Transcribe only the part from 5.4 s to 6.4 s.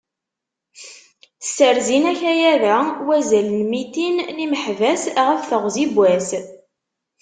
teɣzi n wass.